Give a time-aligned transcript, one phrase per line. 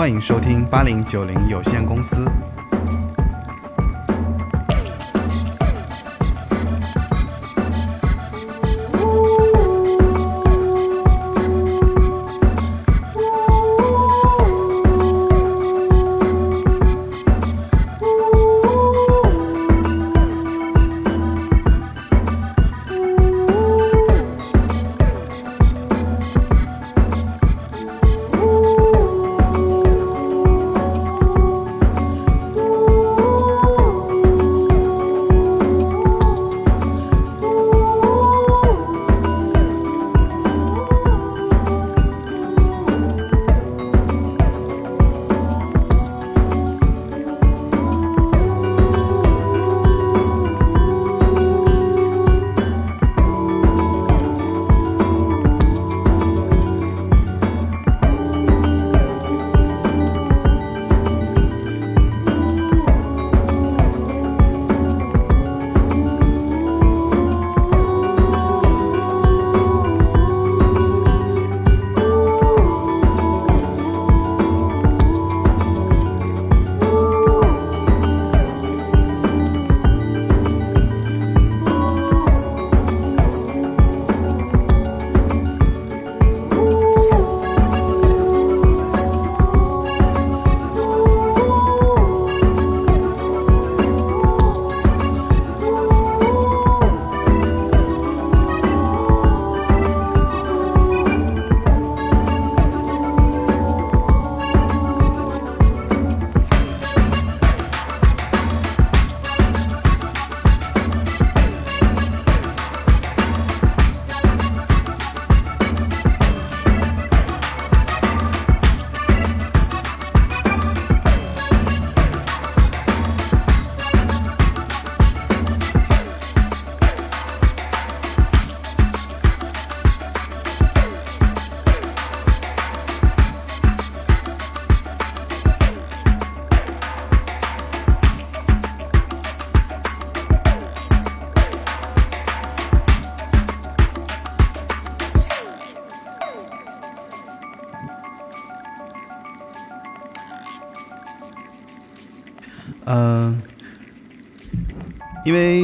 [0.00, 2.24] 欢迎收听八零九零有限公司。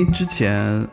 [0.05, 0.87] 之前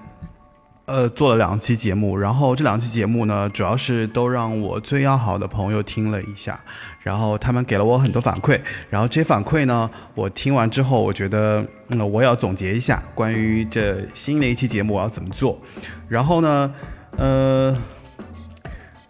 [0.85, 6.59] 呃做了两期节目，然后这两期节目呢，主要是都让我最要好的朋友听了一下，
[7.01, 8.59] 然后他们给了我很多反馈，
[8.89, 15.59] 然后这些反馈呢，我听完之后，我觉得嗯，我要总结一下关于这新的一期节目我要怎么做，
[16.07, 16.73] 然后呢，
[17.17, 17.75] 呃。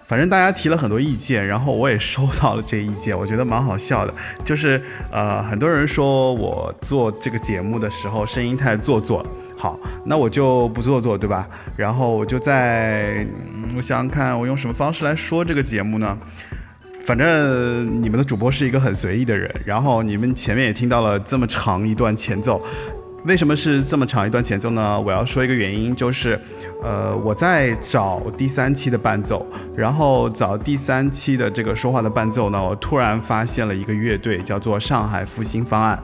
[0.05, 4.13] 反正大家提了很多意见，然后我也收到了这意见，我觉得蛮好笑的。
[4.43, 9.29] 就是呃，很多人说我做这个节目的时候声音太做作了。
[9.63, 11.47] 好，那我就不做作，对吧？
[11.77, 13.25] 然后我就在，
[13.77, 16.17] 我想想看，我用什么方式来说这个节目呢？
[17.05, 22.61] 反正你们的主播是一个很随意的人，然后你们前面也听到了这么长一段前奏。
[23.23, 24.99] 为什么是这么长一段前奏呢？
[24.99, 26.37] 我要说一个原因，就是，
[26.83, 29.47] 呃，我在找第三期的伴奏，
[29.77, 36.03] 然后找第三期的这个说话的伴奏呢，我突然发现了一个乐队，叫做上海复兴方案，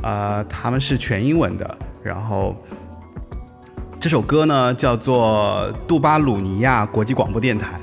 [0.00, 2.54] 呃，他们是全英文的，然后
[4.00, 7.78] 这首歌呢叫做杜巴鲁尼亚国际广播电台。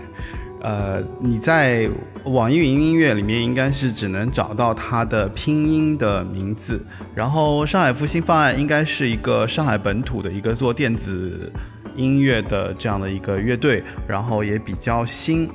[0.61, 1.88] 呃，你在
[2.23, 6.83] 网易云音乐里面应该是只能找到它的拼音的名字。
[7.13, 11.51] 然后上海复兴方案应该是一个上海本土的一个做电子
[11.95, 15.47] 音乐的这样的一个乐队，然后也比较新。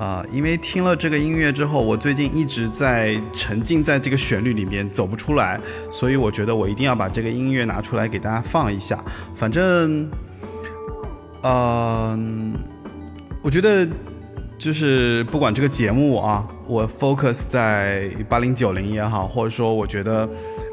[0.00, 8.98] 啊，因为听了这个音乐之后，我最近一直在沉浸在这个旋律里面走不出来，所以我觉得我一定要把这个音乐拿出来给大家放一下。
[9.34, 10.08] 反正，
[11.42, 12.54] 嗯，
[13.42, 13.86] 我觉得。
[14.60, 20.28] 就是不管这个节目啊，我 focus 在八零九零也好，或者说我觉得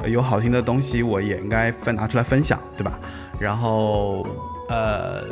[0.05, 2.99] 有好听的东西，我也应该分拿出来分享，对吧？
[3.39, 4.27] 然后
[4.67, 5.23] 呃，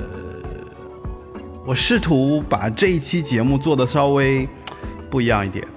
[1.66, 4.48] 我试图把这一期节目做的稍微
[5.10, 5.68] 不一样一点。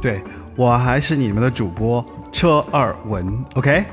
[0.00, 0.22] 对
[0.56, 3.84] 我还是你们的主播车二文，OK。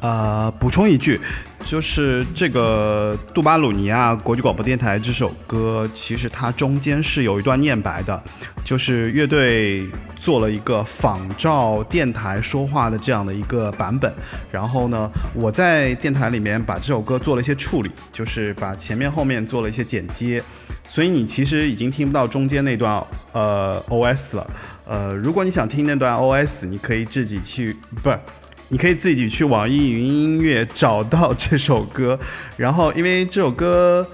[0.00, 1.20] 呃，补充一句，
[1.64, 8.22] 就是这个杜巴鲁尼亚国际广播电台这首歌，其实它中间是有一段念白的，
[8.64, 14.14] 就是乐队做了一个仿照电台说话的这样的一个版本。
[14.50, 20.40] 然后呢，我在电台里面把这首歌做了一些处理，就是把前面后面做了一些剪接，
[20.86, 24.50] 所以你其实已经听不到中间那段呃 OS 了。
[24.84, 28.16] 呃，如果你想听那段 OS，你可以自己去，不是。
[28.68, 32.18] 你可以自己去网易云音乐找到这首歌，
[32.56, 34.06] 然后因为这首歌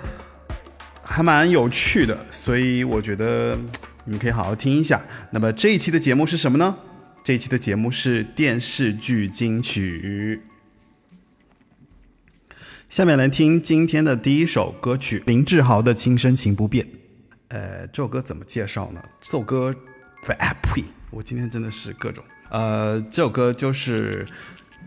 [1.02, 3.58] 还蛮有趣的，所以我觉得
[4.04, 5.00] 你可以好好听一下。
[5.30, 6.76] 那么这一期的节目是什么呢？
[7.24, 10.42] 这一期的节目是电视剧金曲。
[12.90, 16.84] 下面来听今天的第一首歌曲，林志豪的《轻声情不变》。
[17.48, 19.02] 呃，这首歌怎么介绍呢？
[19.22, 19.74] 这首歌，
[20.26, 20.36] 呸！
[21.10, 22.22] 我今天真的是各种。
[22.52, 24.26] 呃，这首歌就是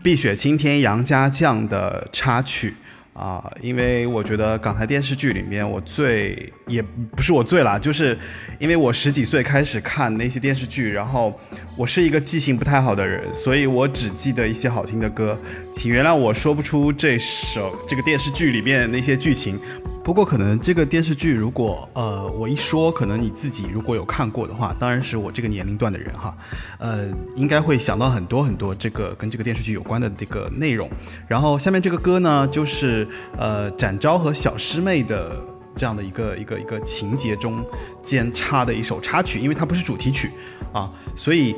[0.00, 2.72] 碧血青天杨家将》的插曲
[3.12, 8.16] 啊，因为我觉得港台电视剧里面我最也不是我最啦，就是
[8.60, 11.36] 因为我十几岁开始看那些电视剧，然后
[11.76, 15.36] 我是一个记性不太好的人，所以我只记得一些好听的歌，
[15.74, 19.58] 请原谅我说不出这首这个电视剧里面那些剧情。
[20.06, 26.32] 不过，可能这个电视剧，如果呃我一说，可能你自己如果有看过的话，当然是我这个年龄段的人哈，
[26.78, 30.88] 呃，应该会想到很多很多这个跟这个电视剧有关的这个内容。
[31.26, 33.04] 然后下面这个歌呢，就是
[33.36, 35.42] 呃展昭和小师妹的
[35.74, 37.64] 这样的一个一个一个情节中
[38.00, 40.30] 间插的一首插曲，因为它不是主题曲
[40.72, 41.52] 啊，所以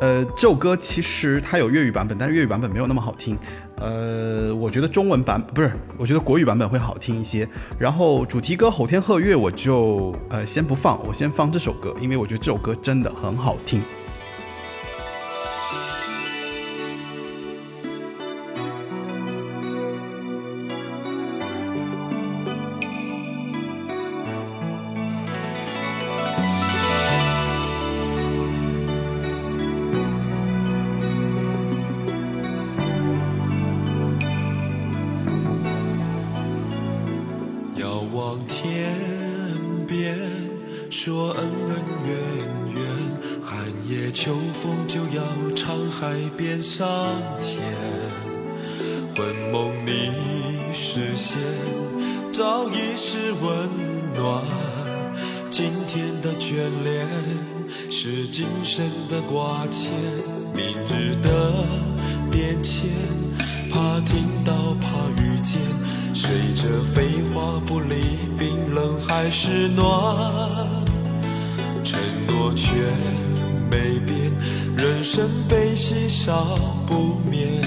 [0.00, 3.36] 呃这首歌其实它有粤语版本，但是粤语版本没有那么好听。
[3.76, 7.48] 呃，我觉得中文版不是，我觉得国语版本会好听一些。
[7.78, 13.82] 然后主题歌《吼天鹤月》我就呃先不放，我先放这首歌，因为我觉得这首歌真的很好听。
[58.64, 59.90] 生的挂牵，
[60.54, 61.64] 明日的
[62.30, 62.88] 变迁，
[63.70, 64.88] 怕听到，怕
[65.22, 65.60] 遇见。
[66.14, 67.96] 随着飞花不离，
[68.38, 69.84] 冰冷还是暖，
[71.82, 72.70] 承诺却
[73.70, 74.32] 没变。
[74.76, 76.56] 人生悲喜少
[76.86, 77.62] 不免，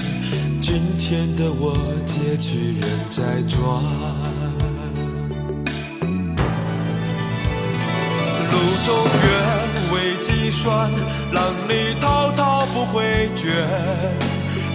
[0.60, 1.74] 今天的我
[2.06, 3.60] 结局仍在转。
[8.50, 8.56] 路
[8.86, 9.45] 中缘。
[11.32, 13.46] 浪里滔滔不会倦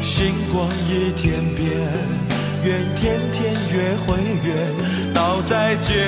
[0.01, 1.69] 星光一天边，
[2.63, 5.13] 愿天天约会圆。
[5.13, 6.07] 道再见，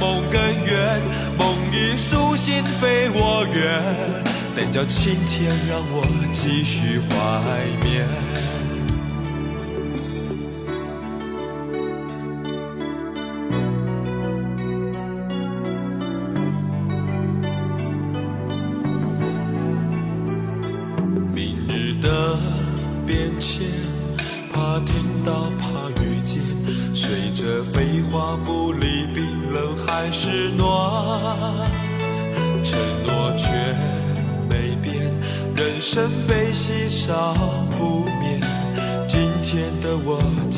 [0.00, 1.00] 梦更远，
[1.36, 3.80] 梦已苏醒非我愿。
[4.54, 7.12] 但叫青天让我继续怀
[7.82, 8.51] 缅。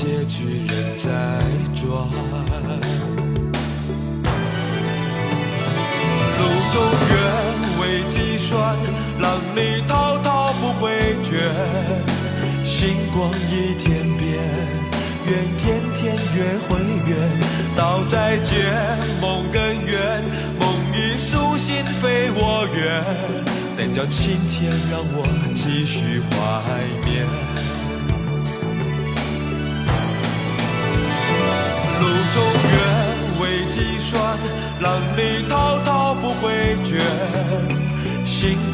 [0.05, 1.09] 结局仍在
[1.75, 1.83] 转。
[6.37, 6.41] 路
[6.73, 6.77] 中
[7.09, 7.17] 缘
[7.81, 8.77] 未计算，
[9.19, 9.59] 浪里
[9.89, 10.93] 滔滔不回
[11.23, 11.33] 卷。
[12.67, 14.29] 星光一天变，
[15.25, 15.65] 愿天
[15.97, 16.03] 天
[16.37, 16.77] 月会
[17.09, 17.13] 圆。
[17.75, 18.53] 道再见，
[19.23, 20.23] 梦更远，
[20.61, 23.03] 梦已苏醒非我愿。
[23.75, 26.35] 但叫青天让我继续怀
[27.04, 27.04] 念。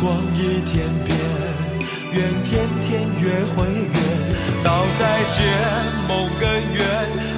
[0.00, 1.14] 光一天变，
[2.12, 3.94] 愿天天约会圆。
[4.64, 5.38] 道再见，
[6.08, 6.82] 梦更远，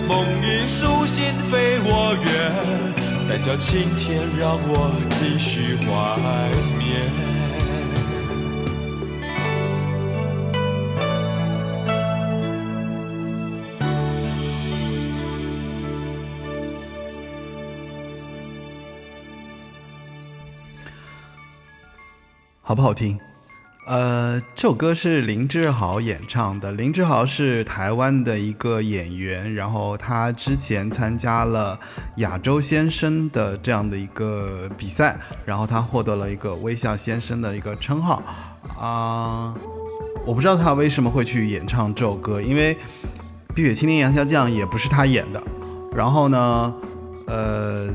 [0.06, 2.26] 梦已苏醒非我愿。
[3.28, 5.90] 但叫青天让我继续怀
[6.78, 7.41] 念。
[22.72, 23.20] 好不好听？
[23.86, 26.72] 呃，这首歌是林志豪演唱的。
[26.72, 31.78] 林志豪是台湾的一个演员，然后他之前参加了
[32.16, 38.22] 亚洲先生的这样的一个比赛，然后他获得了一个微笑先生的一个称号。
[38.80, 39.54] 啊，
[40.24, 42.74] 我不知道他为什么会去演唱这首歌，因为
[43.54, 45.42] 《碧血青天杨家将》也不是他演的。
[45.94, 46.74] 然后呢，
[47.26, 47.90] 呃。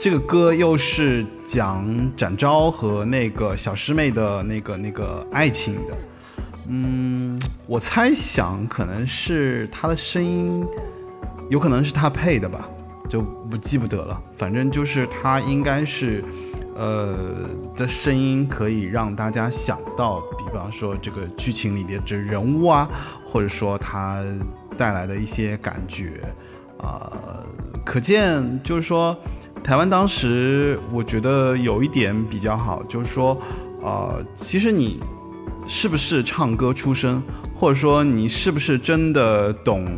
[0.00, 1.86] 这个歌又是讲
[2.16, 5.96] 展昭和那个小师妹的那个那个爱情的，
[6.68, 10.66] 嗯，我猜想可能是他的声音，
[11.48, 12.68] 有可能是他配的吧，
[13.08, 14.20] 就不记不得了。
[14.36, 16.22] 反正就是他应该是，
[16.74, 17.16] 呃
[17.76, 22.90] 的声音可以让大家想到，比方说这个剧情里的这人物啊，
[23.24, 24.22] 或者说他
[24.76, 26.20] 带来的一些感觉，
[26.78, 27.10] 啊，
[27.86, 29.16] 可见就是说。
[29.64, 33.40] 台湾当时我觉得有一点比较好，就是说，
[33.80, 35.00] 呃，其实你
[35.66, 37.22] 是不是唱歌出身，
[37.58, 39.88] 或者说你是不是真的懂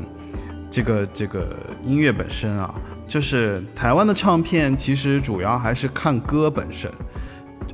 [0.71, 2.73] 这个这个音乐本身啊？
[3.09, 6.89] 就是台湾的唱片其实主要还是看歌本身。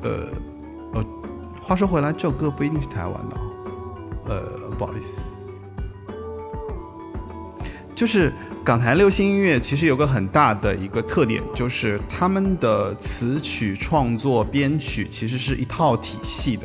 [0.03, 0.29] 呃，
[0.95, 1.05] 呃，
[1.61, 3.37] 话说回来，这首歌不一定是台湾的，
[4.31, 4.43] 呃，
[4.79, 5.32] 不好意思，
[8.03, 8.33] 就是。
[8.65, 16.65] 港台流行音乐其实有个很大的一个特点，就是他们的词曲创作、编曲其实是一套体系的。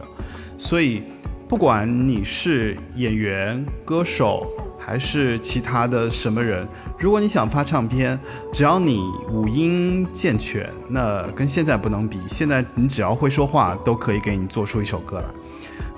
[0.60, 1.02] 所以，
[1.48, 4.46] 不管你是演员、歌手，
[4.78, 6.68] 还是其他的什么人，
[7.00, 8.20] 如果你想发唱片，
[8.54, 9.00] 只要你
[9.32, 12.20] 五音健全，那跟现在不能比。
[12.28, 15.26] 现在你只要会说话，都可以给你做出一首歌来。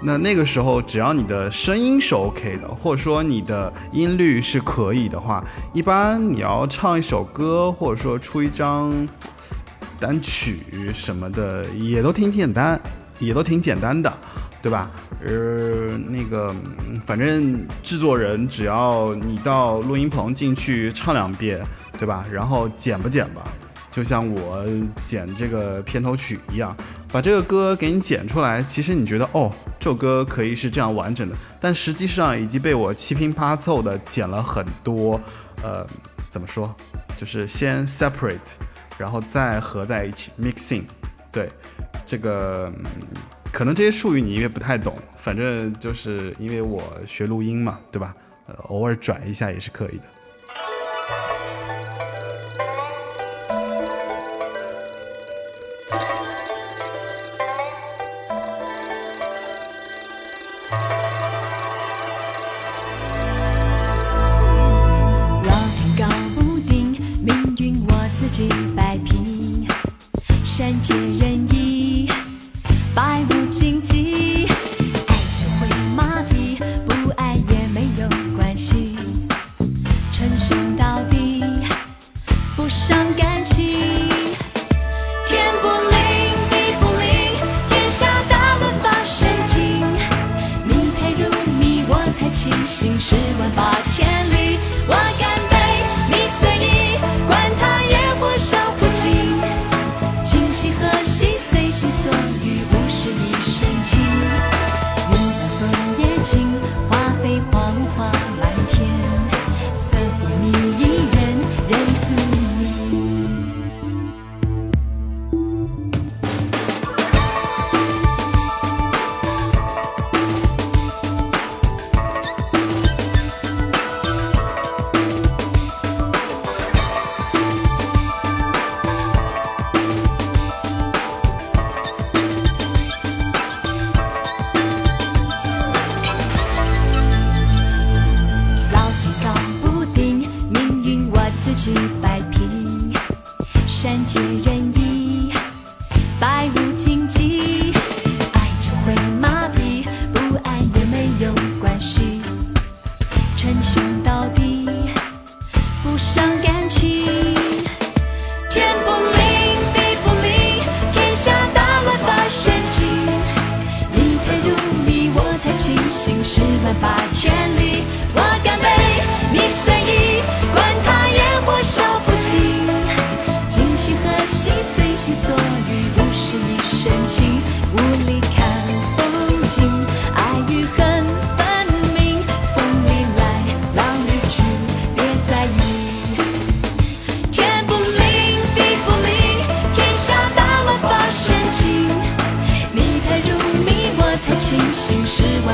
[0.01, 9.07] 那那个时候，只要你的声音是 OK 的，或者说你的音律是可以的话，一般你要唱一首歌，或者说出一张
[9.99, 12.79] 单曲什么的，也都挺简单，
[13.19, 14.11] 也都挺简单的，
[14.61, 14.89] 对吧？
[15.21, 16.55] 呃，那个，
[17.05, 21.59] 反正制作人只要你到录音棚进去唱两遍，
[21.97, 22.25] 对吧？
[22.31, 23.41] 然后剪吧剪吧，
[23.91, 24.63] 就像我
[25.01, 26.73] 剪这个片头曲一样，
[27.11, 29.51] 把这个歌给你剪出来，其实你觉得哦。
[29.79, 35.17] 这首歌可以是这样完整的，但实际上已经被我七拼八凑的剪了很多。
[35.63, 35.87] 呃，
[36.29, 36.75] 怎么说？
[37.15, 38.39] 就是先 separate，
[38.97, 40.83] 然后再合在一起 mixing。
[41.31, 41.49] 对，
[42.05, 42.69] 这个
[43.53, 48.13] 可能这些术语你因为不太懂，反正就是因为我学录音嘛，对吧？
[48.47, 50.03] 呃，偶尔转一下也是可以的。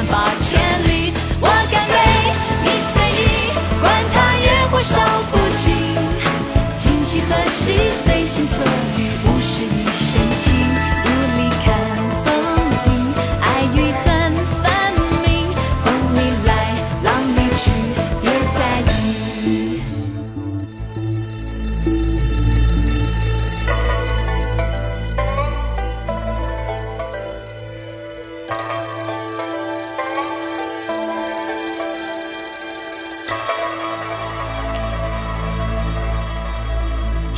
[0.08, 0.45] Bye.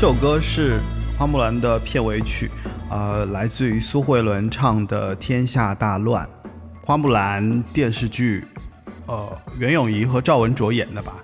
[0.08, 0.76] 首歌是
[1.20, 2.50] 《花木兰》的片尾曲，
[2.90, 6.26] 呃，来自于苏慧伦唱的《天下大乱》。
[6.82, 8.46] 花木兰电视剧，
[9.06, 11.16] 呃，袁咏仪和赵文卓演的吧？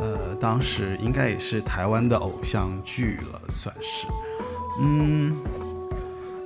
[0.00, 4.06] 呃，当时应该也是台湾的偶像剧了，算是。
[4.80, 5.36] 嗯，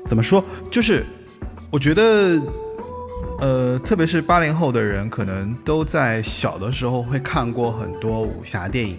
[0.04, 0.44] 怎么说？
[0.68, 1.06] 就是
[1.70, 2.42] 我觉得，
[3.38, 8.98] 呃，特别是八零后的人，可能都在小的时候会看过很多武侠电影。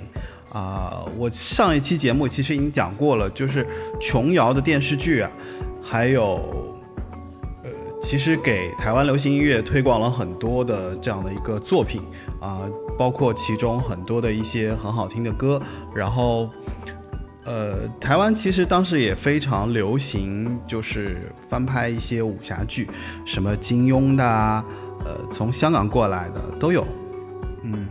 [0.58, 3.64] 啊，我上一期节目其实已经讲过了，就是
[4.02, 5.30] 琼瑶的电视剧啊，
[5.84, 6.74] 还有，
[7.64, 7.70] 呃，
[8.02, 12.02] 其实给台湾流行音乐推广了很多的这样的一个作品
[12.42, 12.62] 啊，
[12.98, 15.62] 包括其中很多的一些很好听的歌。
[15.94, 16.50] 然后，
[17.46, 22.90] 呃，台湾其实当时也非常流行，就是翻拍一些武侠剧，
[23.26, 24.66] 什么金庸的啊，
[25.06, 26.84] 呃，从香港过来的都有，
[27.62, 27.88] 嗯。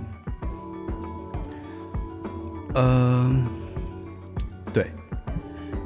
[2.76, 3.46] 嗯，
[4.72, 4.86] 对，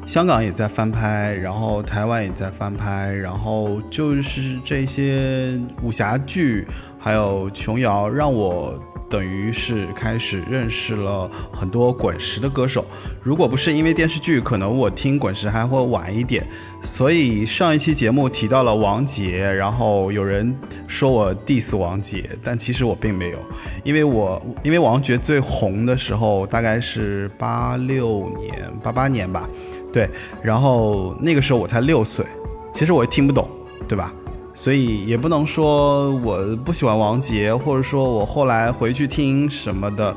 [0.06, 6.66] 香港也在翻拍，然后台湾也在翻拍，然后就是这些武侠剧，
[7.00, 8.78] 还有琼瑶，让我。
[9.10, 12.86] 等于是开始认识了很多滚石的歌手。
[13.20, 16.46] 如果不是因为电视剧，可能我听滚石还会晚一点。
[16.80, 23.38] 所以上一期节目提到了王杰，然后有人说我 diss 王杰，但其实我并没有，
[23.82, 29.44] 因为我因为王杰最红的时候大概是八六年、八八年吧，
[29.92, 30.08] 对，
[30.40, 32.24] 然后那个时候我才六岁，
[32.72, 33.50] 其实我也听不懂，
[33.88, 34.14] 对吧？
[34.60, 40.14] 所以也不能说我不喜欢王杰，或者说我后来回去听什么的，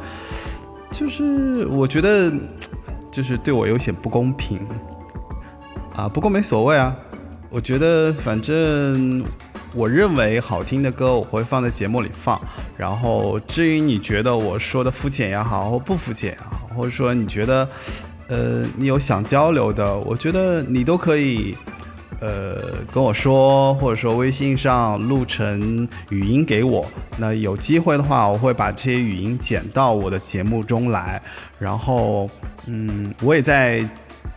[0.91, 2.29] 就是我觉得，
[3.09, 4.59] 就是对我有些不公平
[5.95, 6.09] 啊。
[6.09, 6.93] 不过没所谓啊，
[7.49, 9.23] 我觉得反正
[9.73, 12.37] 我认为好听的歌我会放在节目里放。
[12.75, 17.65] 然后至于你觉得我说的肤浅也好，或不肤浅也好，或者说你觉得
[18.27, 21.55] 呃你有想交流的，我觉得你都可以。
[22.23, 22.55] 呃，
[22.89, 26.89] 跟我说，或者说微信上录成语音给我。
[27.17, 31.21] 那有机会的话，我会把这些语音剪到我的节目中来。
[31.59, 32.29] 然后，
[32.65, 33.85] 嗯，我也在，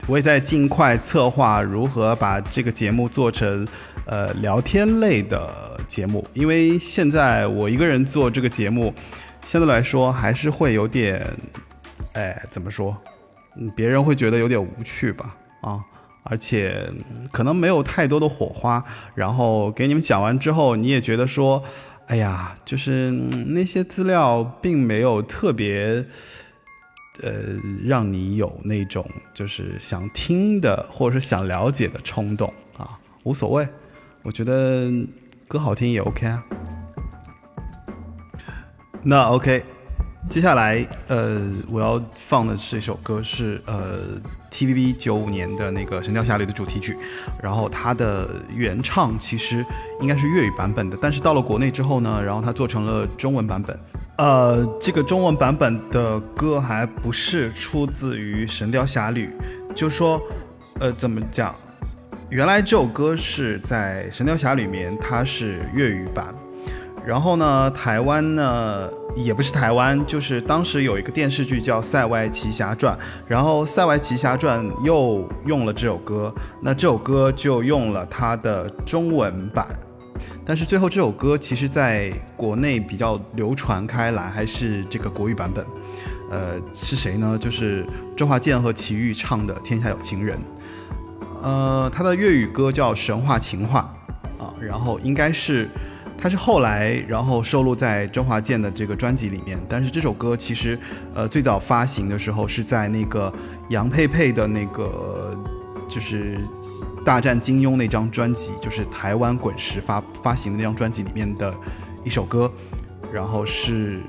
[0.08, 3.64] 我也在尽快策划如何把这个节目做成
[4.04, 6.26] 呃聊天类的节目。
[6.32, 8.92] 因为现在我一个人做这个节目，
[9.44, 11.24] 相对来说还是会有点，
[12.14, 12.96] 哎，怎么说？
[13.56, 15.36] 嗯，别人会觉得有点无趣吧？
[15.60, 15.80] 啊。
[16.28, 16.90] 而且
[17.32, 18.84] 可能没有太多的火花，
[19.14, 21.62] 然后给你们讲完之后，你也觉得说，
[22.06, 26.04] 哎呀，就是那些资料并没有特别，
[27.22, 27.32] 呃，
[27.84, 33.68] 让你有那种就是想听的或者是想了解的冲动啊，无所谓，
[34.22, 34.90] 我觉得
[35.48, 36.44] 歌好听也 OK 啊。
[39.02, 39.64] 那 OK。
[40.28, 44.00] 接下来，呃，我要放的这首歌，是呃
[44.50, 46.96] ，TVB 九五年的那个《神雕侠侣》的主题曲。
[47.42, 49.64] 然后它的原唱其实
[50.00, 53.78] 应该是粤语版本的，但是到了国内之后呢，然后它做成了中文版本。
[54.18, 59.30] 呃，这个中文版本的歌还不是出自于《神雕侠侣》，
[59.74, 60.20] 就说，
[60.80, 61.54] 呃，怎么讲？
[62.28, 66.34] 原来这首歌是在《神雕侠侣》里面，它是粤语版。
[67.06, 68.90] 然后呢，台湾呢？
[69.14, 72.94] 也不是台湾，就是当时有一个电视剧叫《塞外奇侠传》，
[73.26, 79.66] 然后《塞外奇侠传》又用了这首歌，那这首歌就用了它的中文版，
[80.44, 85.64] 但是最后这首歌其实在国内比较流传开来，还是这个国语版本。
[86.30, 87.38] 呃，是谁呢？
[87.40, 90.36] 就是周华健和齐豫唱的《天下有情人》。
[91.42, 93.94] 呃，他的粤语歌叫《神话情话》
[94.44, 95.70] 啊，然后应该是。
[96.18, 99.58] 它是后来，然后收录在周华健的这个专辑里面。
[99.68, 100.78] 但是这首歌其实，
[101.14, 103.32] 呃，最早发行的时候是在那个
[103.68, 105.38] 杨佩佩的那个，
[105.88, 106.36] 就是
[107.04, 111.54] 《大战金庸》那张专辑，就是台湾滚石发发行的那张专辑里面的
[112.02, 112.50] 一首歌。
[113.12, 114.00] 然后是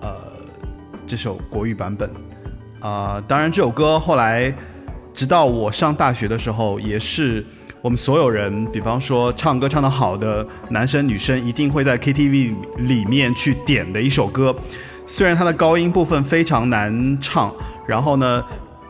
[0.00, 0.14] 呃
[1.06, 2.10] 这首国语版本
[2.80, 4.54] 啊，当然这首歌后来，
[5.12, 7.44] 直到我上大学的时候也是。
[7.84, 14.56] 我们所有人，比方说唱歌唱得好的男生女生，一定会在 KTV 里面去点的一首歌。
[15.06, 17.54] 虽然它的高音部分非常难唱，
[17.86, 18.42] 然后呢，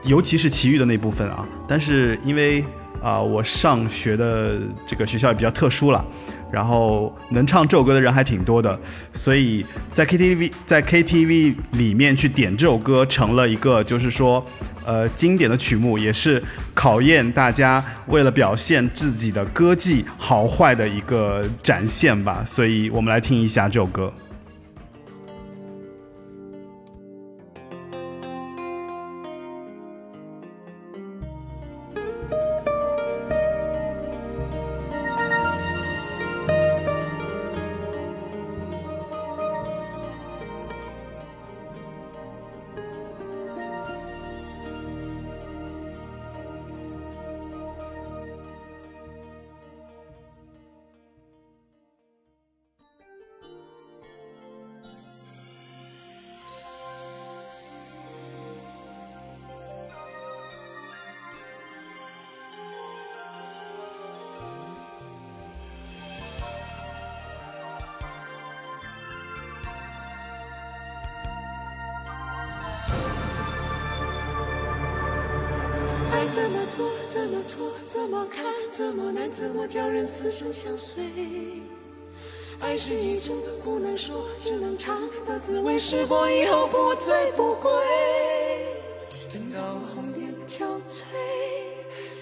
[0.04, 2.64] 尤其是其余的那部分啊，但是因为
[3.02, 6.06] 啊，我上学的这个学校也比较特殊了，
[6.52, 8.78] 然后能唱这首歌的人还挺多的，
[9.12, 14.46] 所以在 KTV 在 KTV 里面去点这首歌，成了一个就是说。
[14.84, 16.42] 呃，经典的曲目也是
[16.74, 24.12] 考验大家为了表现自己的歌技好坏的一个展现吧，所以我们来听一下这首歌。
[80.54, 81.02] 相随？
[82.60, 87.72] 爱是一种不能说，只能尝的滋味，试过以后不醉不归。
[89.32, 89.60] 等到
[89.92, 91.02] 红颜憔悴，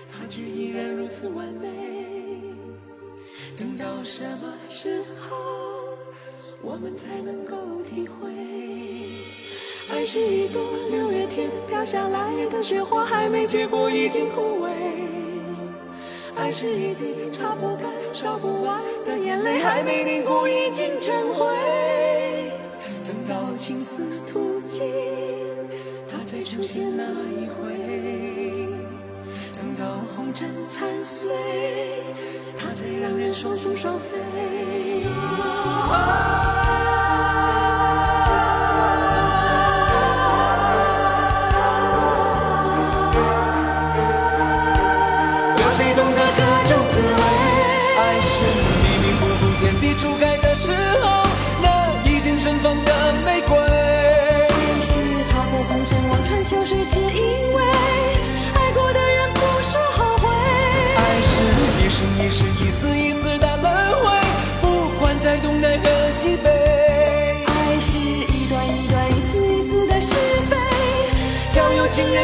[0.08, 1.68] 它却依然如此完美。
[3.58, 5.36] 等到什么时候，
[6.62, 8.30] 我们才能够体会？
[9.94, 14.70] 爱是一朵六月天飘下来的雪花，还没结果已经枯萎。
[16.34, 21.46] 爱是一滴擦不干、烧不完的眼泪，还没凝固已经成灰。
[23.06, 24.82] 等到青丝吐尽，
[26.10, 27.72] 它才出现那一回；
[29.56, 31.32] 等到红尘残碎，
[32.58, 34.18] 它才让人双宿双飞。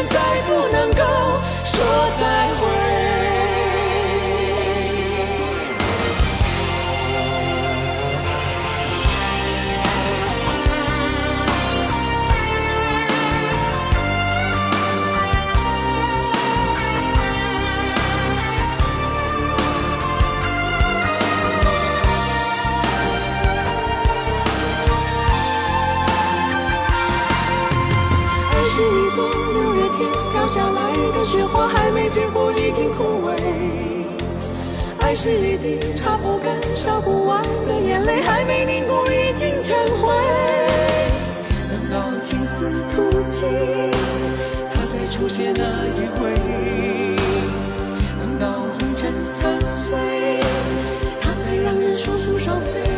[0.07, 1.03] 再不能够
[1.65, 1.83] 说
[2.19, 3.08] 再会。
[32.97, 33.33] 枯萎。
[35.01, 40.13] 爱是一滴擦不干、烧不完的眼泪，还没凝固已经成灰。
[41.69, 43.47] 等到青丝吐尽，
[44.73, 46.35] 它再出现那一回；
[48.19, 49.93] 等到红尘残碎，
[51.21, 52.88] 它才让人双宿双飞。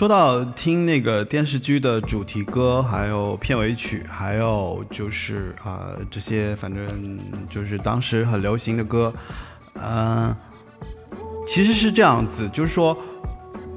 [0.00, 7.18] 说到听那个电视剧的主题歌，还有片尾曲，还有就是啊、这些，反正
[7.50, 9.12] 就是当时很流行的歌，
[9.74, 10.34] 嗯、
[11.46, 12.96] 其实是这样子，就是说，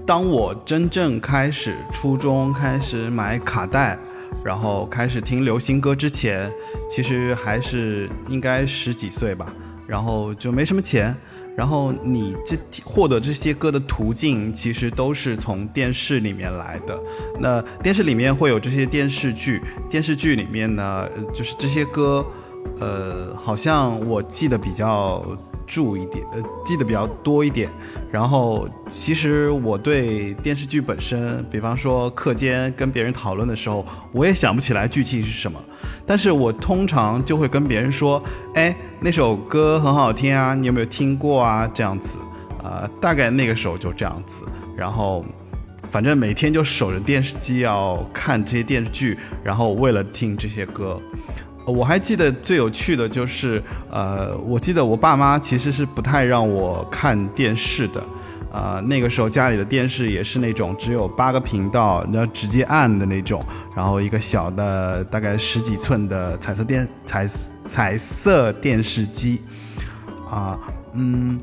[0.07, 3.99] 当我真正开始初中开始买卡带，
[4.45, 6.49] 然后开始听流行歌之前，
[6.89, 9.53] 其实还是应该十几岁吧，
[9.85, 11.13] 然后就没什么钱。
[11.55, 16.99] 然后你这获得这些歌的途径，其实都是从电视里面来的。
[17.39, 22.25] 那电视里面会有这些电视剧，电视剧里面呢，就是这些歌，
[22.79, 25.23] 呃，好像我记得比较
[25.73, 27.67] 住一点，呃，记得比较多一点。
[28.11, 35.59] 然后其实我对电视剧本身，比方说课间跟别人讨论的时候，我也想不起来剧情是什么，
[36.05, 38.21] 但是我通常就会跟别人说，
[38.53, 41.67] 哎，那首歌很好听啊，你有没有听过啊？
[41.73, 42.19] 这样子，
[42.63, 44.43] 呃，大概那个时候就这样子，
[44.77, 45.25] 然后。
[45.91, 50.99] 反正每天就守着电视机要看这些电视剧，然后为了听这些歌。
[51.65, 58.03] 我还记得最有趣的就是，呃，我记得我爸妈其实是不太让我看电视的，
[58.51, 63.41] 啊，那个时候家里的电视也是那种只有八个频道，你要直接按的那种，
[63.73, 67.27] 然后一个小的大概十几寸的彩色电彩
[67.65, 69.41] 彩色电视机，
[70.29, 70.59] 啊，
[70.91, 71.39] 嗯，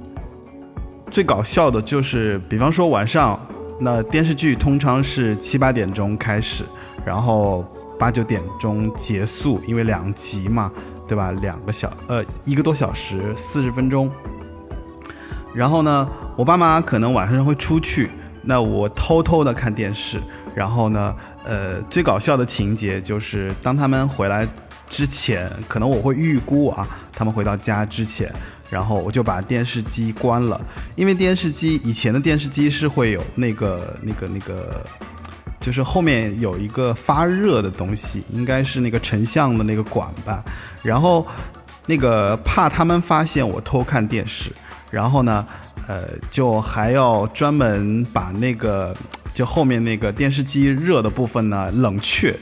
[1.10, 3.40] 最搞笑的就是，比方说晚上，
[3.80, 6.62] 那电视剧通常是七八点钟开始，
[7.06, 7.64] 然后。
[8.00, 10.72] 八九点钟结束，因为两集嘛，
[11.06, 11.32] 对吧？
[11.32, 14.10] 两个小呃一个多小时，四十分钟。
[15.54, 18.08] 然后呢，我爸妈可能晚上会出去，
[18.42, 20.18] 那我偷偷的看电视。
[20.54, 24.48] 然后呢，呃，最搞笑的情节就是当他们回来
[24.88, 28.32] 之前，可能我会预估啊，他们回到家之前，
[28.70, 30.58] 然后我就把电视机关了，
[30.96, 34.86] 因为电视机以前的电视机是会有那个那个那个。
[35.60, 40.42] 就是后面有一个发热的东西，应该是那个成像的那个管吧。
[40.82, 41.26] 然后，
[41.84, 44.50] 那个怕他们发现我偷看电视，
[44.90, 45.46] 然后呢，
[45.86, 48.96] 呃，就还要专门把那个
[49.34, 52.34] 就后面那个电视机热的部分呢冷却。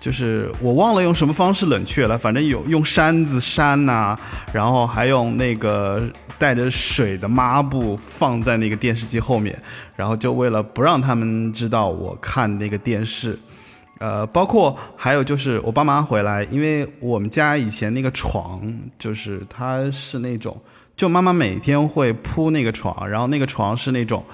[0.00, 4.18] 就是我忘了用什么方式冷却了，反正有用扇子扇呐，
[4.52, 6.02] 然后还用那个。
[6.36, 9.56] 带着水的抹布放在那个电视机后面，
[9.96, 13.38] 然后就为了不让他们知道我看那个电视，
[13.98, 18.60] 呃，包括还有就是我爸妈回来，因为我们家以前那个床
[18.98, 20.60] 就是它是那种，
[20.96, 24.24] 就妈妈每天会铺那个床，然后那个床是那种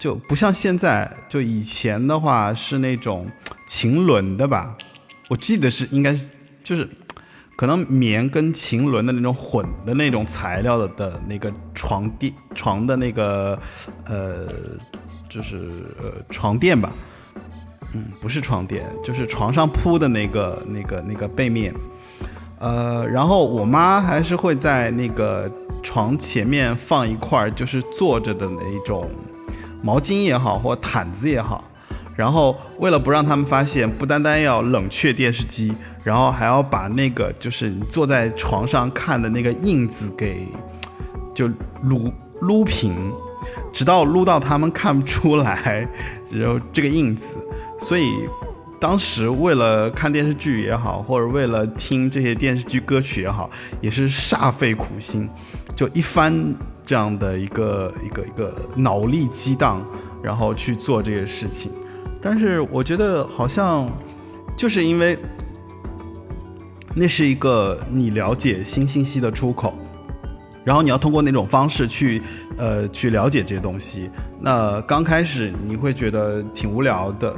[0.00, 3.26] 就不像现在，就以前的话是那种
[3.66, 4.76] 晴纶的吧，
[5.28, 6.30] 我记得是应该是
[6.62, 6.88] 就是。
[7.58, 13.58] 可能棉跟腈纶的那种混的那种材料的的那个床垫床的那个
[14.04, 14.46] 呃，
[15.28, 16.92] 就是呃床垫吧，
[17.94, 21.74] 嗯，不是床垫，就是床上铺的那个那个那个背面，
[22.60, 25.50] 呃，然后我妈还是会在那个
[25.82, 29.10] 床前面放一块就是坐着的那一种
[29.82, 31.64] 毛巾也好或毯子也好。
[32.18, 40.48] 然后为了不让他们发现，不单单要冷却电视机，然后还要把那个就是你坐在床上看的那个印子给
[41.32, 41.48] 就
[41.84, 43.12] 撸撸平，
[43.72, 45.88] 直到撸到他们看不出来，
[46.28, 47.24] 然后这个印子。
[47.78, 48.10] 所以
[48.80, 53.48] 当时为了看电视剧也好，或者为了听这些电视剧歌曲也好，
[53.80, 55.30] 也是煞费苦心，
[55.76, 56.34] 就一番
[56.84, 59.80] 这样的一个一个一个脑力激荡，
[60.20, 61.70] 然后去做这些事情。
[62.20, 63.88] 但是我觉得好像，
[64.56, 65.18] 就是因为
[66.94, 69.74] 那是一个你了解新信息的出口，
[70.64, 72.20] 然后你要通过那种方式去
[72.56, 74.10] 呃去了解这些东西。
[74.40, 77.36] 那刚开始你会觉得挺无聊的，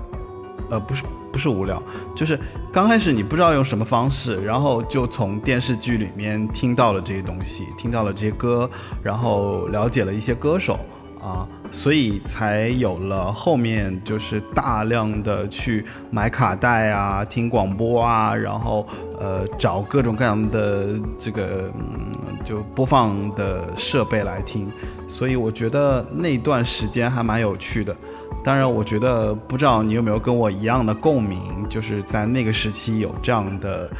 [0.71, 1.83] 呃，不是不是无聊，
[2.16, 2.38] 就是
[2.73, 8.69] 刚开始你不知道用什么方式，然后就从电视剧里面听到了这些东西，听到了这些歌，
[9.03, 10.79] 然后了解了一些歌手
[11.21, 11.47] 啊。
[11.70, 18.87] 所以才有了后面就是大量的去买卡带啊，听广播啊，然后
[19.18, 22.12] 呃找各种各样的这个嗯
[22.44, 24.70] 就播放的设备来听。
[25.06, 27.96] 所以我觉得那段时间还蛮有趣的。
[28.42, 33.90] 当然，我觉得不知道你有没有跟我一样的共鸣，就是在那个时期有这样的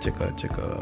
[0.00, 0.80] 这个这个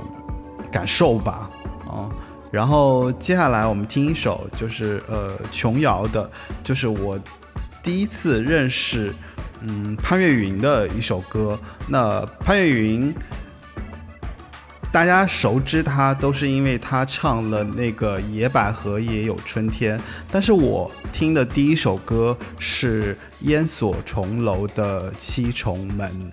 [0.71, 1.51] 感受吧，
[1.89, 2.09] 啊。
[2.51, 6.29] 然后接下来我们听一首，就是呃琼瑶的，
[6.65, 7.19] 就是我
[7.83, 9.15] 第一次认识，
[9.61, 11.59] 嗯潘越云的一首歌。
[11.87, 13.15] 那潘越云，
[14.91, 19.97] 大家熟知他都是因为他唱了那个《野百合也有春天》，
[20.31, 26.33] 但是我听的第一首歌是烟锁重楼的《七重门》。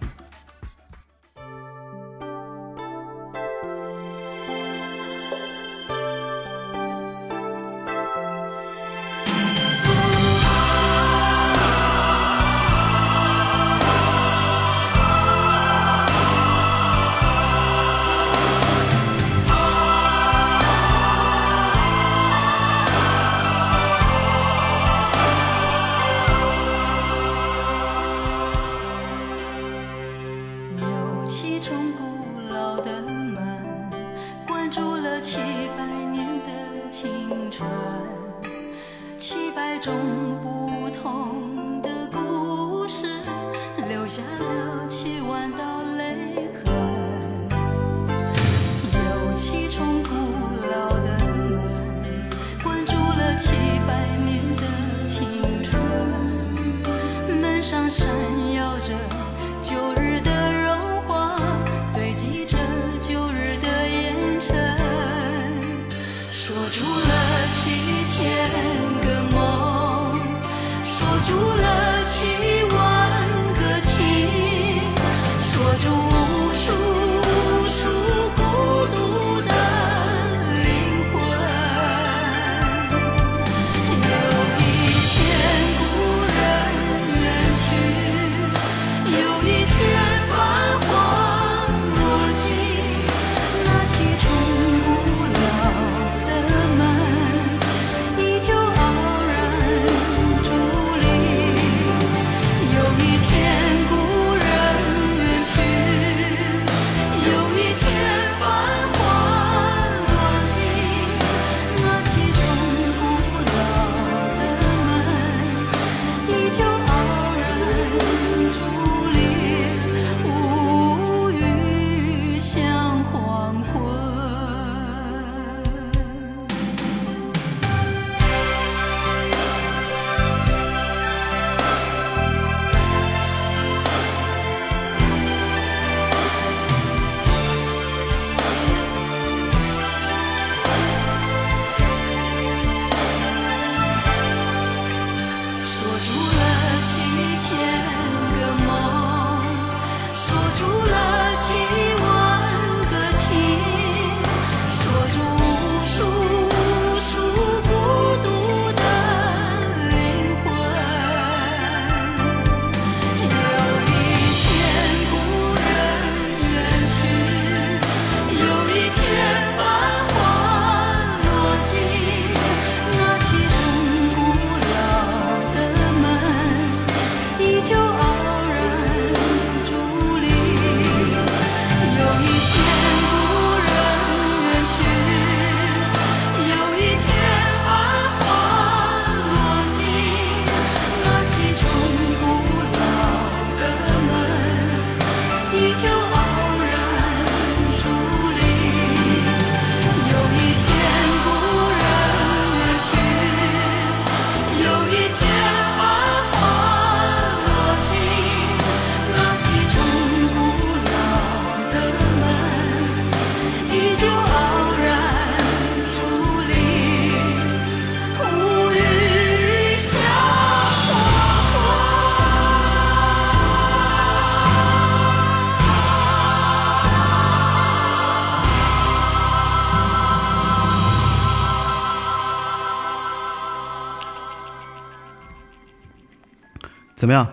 [236.97, 237.25] 怎么样？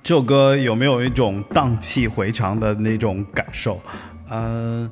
[0.00, 3.80] 这首歌有没有一种荡气回肠的那种感受？
[4.30, 4.88] 嗯、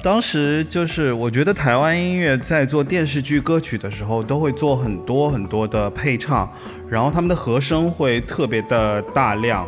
[0.00, 6.48] 当时就是我觉得台湾音乐在做电视剧歌曲的时候，都会做很多很多的配唱，
[6.88, 9.66] 然后他们的和声会特别的大量。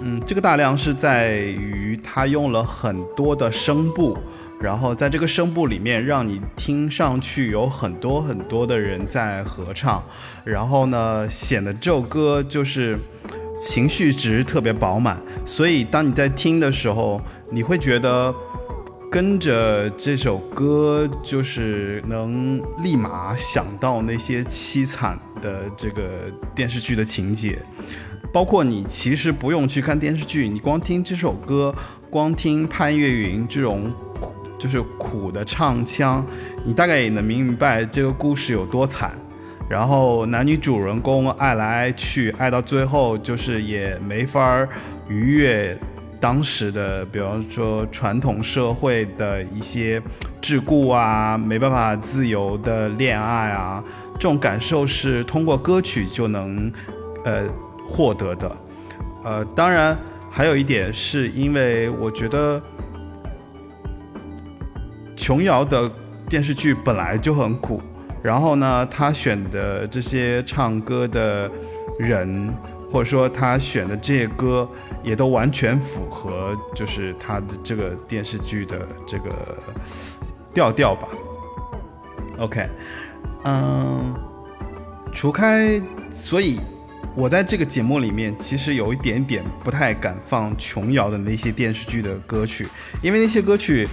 [0.00, 4.16] 嗯，这个大量是在于它用了很多的声部，
[4.60, 10.02] 然后在这个声部里面，让你听上去有很多很多的人在合唱，
[10.44, 12.98] 然后呢，显得这首歌就是
[13.60, 18.34] 情绪值特别饱满，所以当你在听的时候，你会觉得
[19.10, 27.58] 跟着这首歌，就是能立马想到那些凄惨的这个电视剧的情节。
[28.30, 31.74] 包括你其实不用去看电视剧，你光听这首歌，
[32.10, 33.90] 光听潘越云这种
[34.58, 36.26] 就是苦的唱腔，
[36.64, 39.12] 你大概也能明白这个故事有多惨。
[39.68, 44.68] 然后男女主人公爱来爱去，爱到最后就是也没法儿
[45.08, 45.78] 逾越
[46.18, 50.00] 当时的，比方说传统社会的一些
[50.40, 53.84] 桎梏啊，没办法自由的恋爱啊，
[54.14, 56.72] 这种感受是通过歌曲就能
[57.24, 57.44] 呃
[57.86, 58.56] 获得的。
[59.22, 59.94] 呃，当然
[60.30, 62.60] 还有一点是因为我觉得
[65.28, 65.86] 琼瑶的
[66.26, 67.82] 电视剧本来就很苦，
[68.22, 71.50] 然后呢，他选的这些唱歌的
[71.98, 72.50] 人，
[72.90, 74.66] 或者说他选的这些歌，
[75.04, 79.58] 也都完全符合就是他的这个电视剧的这个
[80.54, 81.06] 调调吧。
[82.38, 82.66] OK，
[83.44, 84.14] 嗯，
[85.12, 85.78] 除开，
[86.10, 86.58] 所以
[87.14, 92.66] 我在这个节目里面其实有一点点不太敢放琼瑶的那些电视剧的歌曲，
[93.02, 93.86] 因为那些歌曲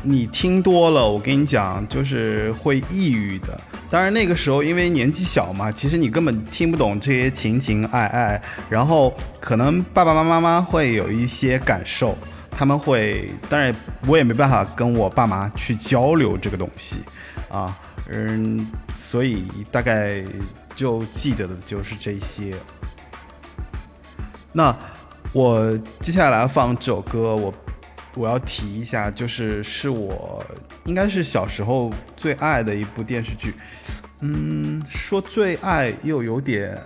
[0.00, 3.60] 你听多了，我跟你讲就是会抑郁的。
[3.90, 12.16] 当然那个时候因为年纪小嘛，其实你根本听不懂这些情情爱爱，然后可能爸爸妈妈会有一些感受，
[12.50, 13.74] 他们会，当然
[14.06, 16.96] 我也没办法跟我爸妈去交流这个东西
[17.50, 17.78] 啊。
[18.10, 18.66] 嗯，
[18.96, 20.24] 所以大概
[20.74, 22.54] 就记得的就是这些。
[24.52, 24.74] 那
[25.32, 27.54] 我接下来放这首歌，我
[28.14, 30.44] 我要提一下，就是是我
[30.84, 33.54] 应该是小时候最爱的一部电视剧。
[34.20, 36.78] 嗯，说最爱又有点，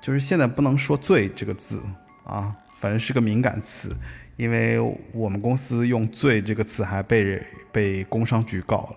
[0.00, 1.80] 就是现在不能说“最”这个字
[2.24, 3.90] 啊，反正是个敏感词，
[4.36, 4.78] 因为
[5.12, 8.96] 我们公司用“最”这个词还被被工商局告了。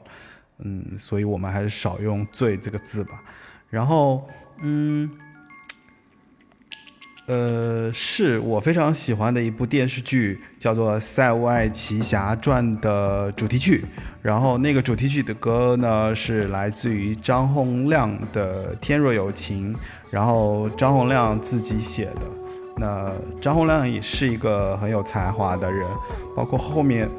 [0.59, 3.23] 嗯，所以我们还是少用“最”这个字吧。
[3.69, 4.27] 然后，
[4.61, 5.09] 嗯。
[7.25, 13.85] 呃，是我非常喜欢的一部电视剧，叫做《塞外奇侠传》的主题曲。
[14.21, 19.73] 然后那个主题曲的歌呢，是来自于张洪亮的《天若有情》，
[20.11, 22.21] 然后张洪亮自己写的。
[22.75, 23.09] 那
[23.39, 25.87] 张洪亮也是一个很有才华的人，
[26.35, 27.09] 包括后面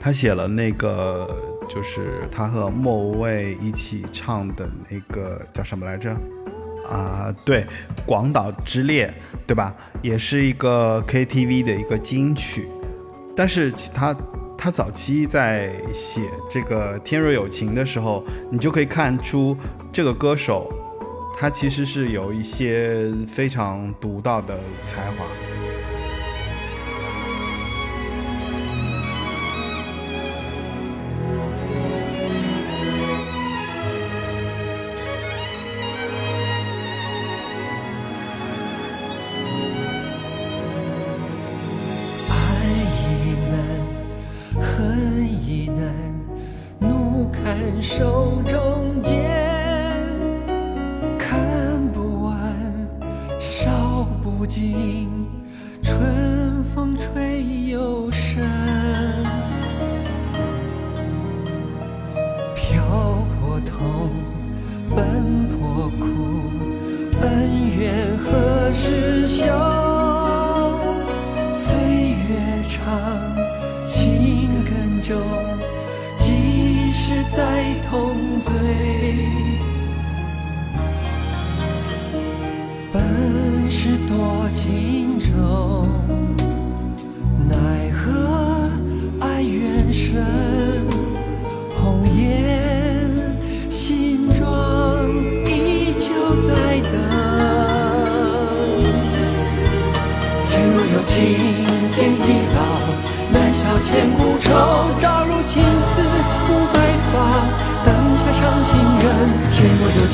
[0.00, 1.28] 他写了那个，
[1.68, 6.16] 就是他和莫文蔚一起唱的那个叫什么来着？
[6.90, 7.62] 啊，对，
[8.04, 9.08] 《广岛之恋》，
[9.46, 9.74] 对吧？
[10.02, 12.66] 也是一个 KTV 的一个金曲。
[13.36, 14.14] 但是他
[14.58, 19.56] 他早期在写这个《天若有情》的时候，你就可以看出
[19.92, 20.70] 这个歌手
[21.38, 25.24] 他其实是有一些非常独到的才华。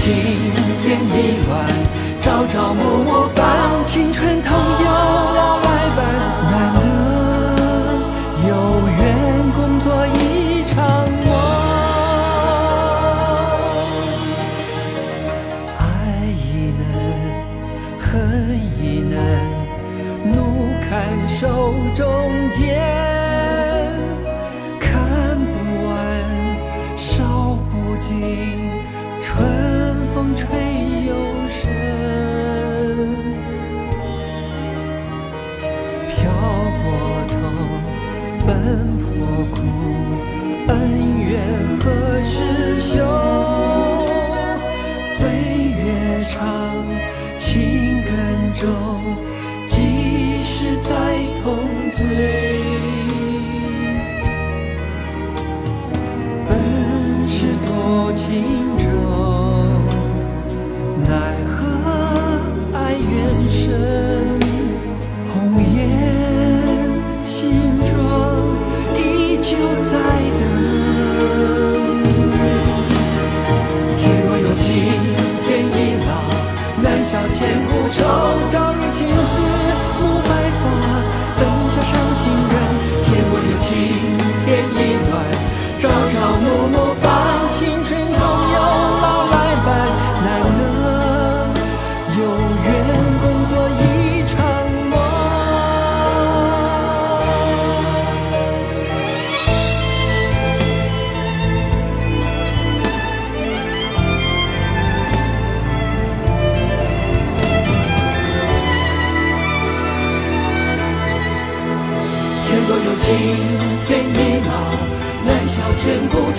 [0.07, 0.15] 今
[0.85, 1.67] 天迷乱，
[2.21, 3.36] 朝朝暮暮。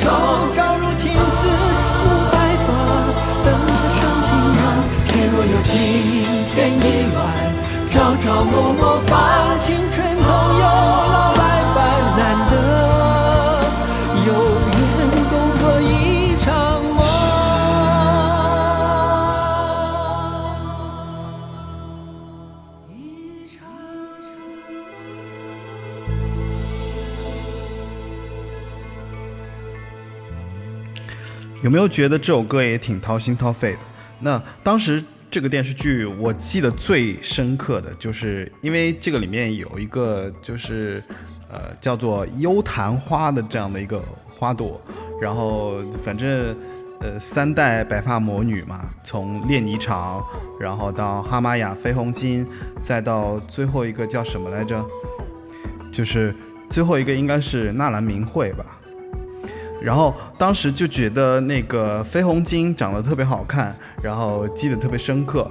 [0.07, 0.66] 昭
[31.77, 33.79] 没有觉得这首歌也挺掏心掏肺的？
[34.21, 41.03] 那当时这个电视剧，我记得最深刻的就是，因为这个里面有一个就是
[41.51, 44.81] 呃叫做幽昙花的这样的一个花朵，
[45.21, 46.57] 然后反正
[46.99, 50.19] 呃三代白发魔女嘛，从练霓裳，
[50.59, 52.43] 然后到哈玛雅、飞红金，
[52.81, 54.83] 再到最后一个叫什么来着？
[55.91, 56.35] 就是
[56.71, 58.65] 最后一个应该是纳兰明慧吧。
[59.81, 65.49] 然后当时就觉得那个绯红金长得特别好看，然后记得特别深刻。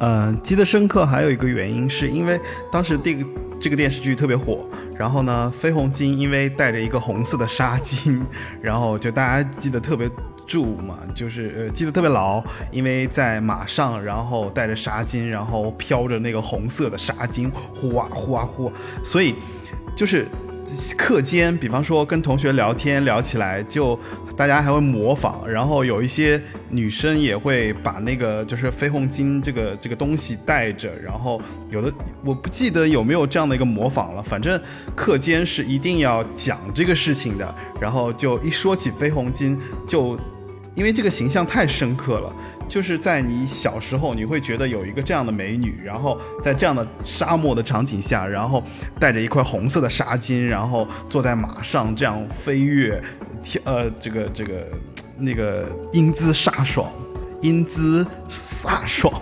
[0.00, 2.38] 嗯、记得深刻还有一个原因是因为
[2.70, 3.24] 当时这个
[3.60, 4.68] 这个电视剧特别火，
[4.98, 8.20] 然后呢，绯红金因为带着一个红色的纱巾，
[8.60, 10.10] 然后就大家记得特别
[10.46, 18.70] 住嘛，就是呃记得特别牢，因为在马上，然后带着纱巾，然后飘着那个红色的纱巾，呼啊呼啊呼，
[19.02, 19.36] 所以
[19.96, 20.26] 就是
[20.96, 23.98] 课间，比方说跟同学聊天聊起来，就
[24.36, 26.40] 大家还会模仿，然后有一些
[26.70, 31.40] 女生也会把那个就是飞红巾这个这个东西带着，然后
[31.70, 31.92] 有的
[32.24, 34.60] 我不记得有没有这样的一个模仿了，反正
[34.94, 39.56] 课间是一定要讲这个事情的，然后就一说起飞红巾
[39.86, 40.18] 就。
[40.76, 42.32] 因为这个形象太深刻了，
[42.68, 48.62] 就是在你小时候，你会觉得有一个这样的美女，然后在这样的沙漠的场景下，然后
[48.98, 53.02] 带着一块红色的纱巾，然后坐在马上这样飞跃，
[53.64, 54.66] 呃，这个这个
[55.16, 56.90] 那个英姿飒爽，
[57.42, 59.12] 英姿飒爽，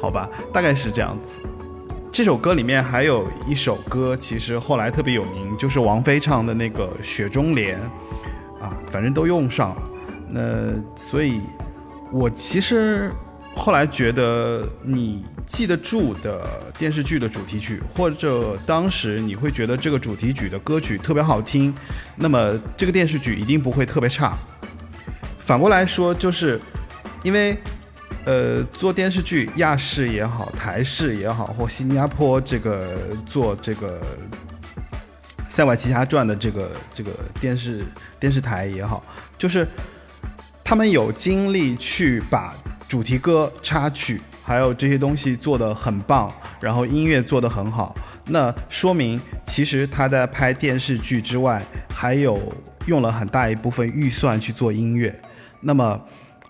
[0.00, 1.48] 好吧，大概是这样子。
[2.10, 7.76] 这首歌里面还有一首歌，其实后来特别有名，就是王菲唱的那个《雪中莲》，
[8.62, 9.82] 啊，反正都用上了。
[10.30, 10.40] 那
[10.94, 11.40] 所以，
[12.14, 13.10] 我其实
[13.56, 21.74] 后来觉得，你记得住的电视剧的主题曲，或者当时你会觉得这个主题曲的歌曲特别好听，
[22.14, 24.38] 那么这个电视剧一定不会特别差。
[25.40, 26.60] 反过来说，就是
[27.24, 27.56] 因为
[28.24, 32.96] 呃，做电视剧，亚视也好，台视也好，或新加坡这个
[33.26, 34.00] 做这个
[35.48, 37.10] 《塞外奇侠传》的这个这个
[37.40, 37.84] 电视
[38.20, 39.04] 电视台也好，
[39.36, 39.66] 就是
[40.64, 42.56] 他们有精力去把
[42.88, 47.94] 主题歌、插曲还有这些东西做得很棒，然后音乐做得很好，
[48.28, 52.40] 那说明其实他在拍电视剧之外，还有
[52.86, 55.14] 用了很大一部分预算去做音乐，
[55.60, 56.00] 那么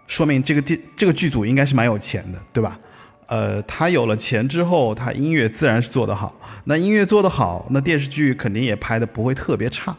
[0.06, 2.78] 说明这个电这个剧组应该是蛮有钱的，对吧？
[3.26, 6.38] 呃，他有了钱之后，他音乐自然是做得好。
[6.66, 9.96] 那音乐做得好，那电视剧肯定也拍的不会特别差。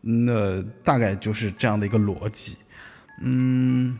[0.00, 2.56] 那大概就是这样的一个逻辑。
[3.20, 3.98] 嗯，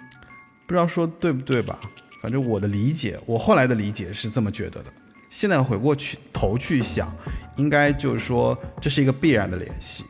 [0.67, 1.79] 不知道说对不对吧？
[2.21, 4.93] 反正我的理解，我后来的理解是这么觉得的。
[5.31, 7.15] 现在回过去头去想，
[7.57, 10.05] 应该就是说这是一个必然的联系。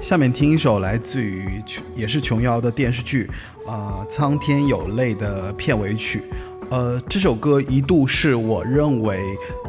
[0.00, 1.62] 下面听一首来自于
[1.94, 3.28] 也是琼瑶的电视剧
[3.66, 6.22] 啊、《苍天有泪》的片尾曲。
[6.70, 9.20] 呃，这首歌一度是我认为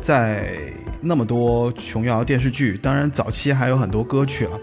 [0.01, 0.57] 在
[0.99, 4.59] 那么多琼瑶电视剧，当然早期还有很多歌曲了。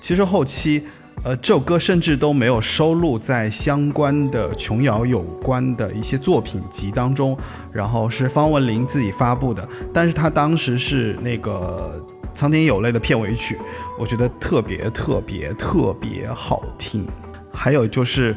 [0.00, 0.82] 其实后期，
[1.22, 7.36] 呃，这首歌甚至都没有收录在相关的琼瑶有关的一些作品集当中，
[7.70, 12.02] 然后是方文琳自己发布的，但是她当时是那个
[12.34, 13.58] 《苍天有泪》的片尾曲，
[13.98, 17.06] 我觉得特别特别特别好听。
[17.52, 18.34] 还有就是，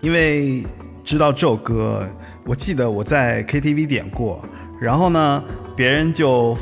[0.00, 0.64] 因为
[1.04, 2.04] 知道这首歌，
[2.48, 4.42] 我记得我在 KTV 点过，
[4.80, 5.44] 然后呢，
[5.76, 6.56] 别人就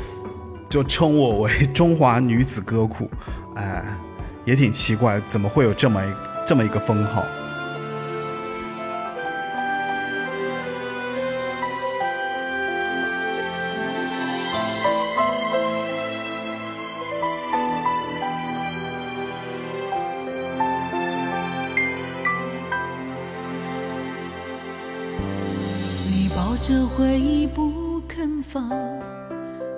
[0.67, 3.09] 就称我为中华女子歌库，
[3.55, 3.81] 哎，
[4.43, 6.09] 也挺奇怪，怎么会有这么一
[6.45, 7.23] 这么一个封号？
[28.47, 28.69] 不肯放，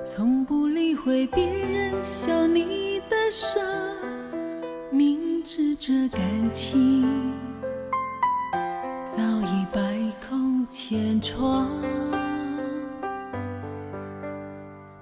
[0.04, 3.60] 从不理会别人笑你的傻，
[4.92, 6.22] 明知这感
[6.54, 7.34] 情
[9.06, 9.82] 早已百
[10.28, 11.68] 孔千疮。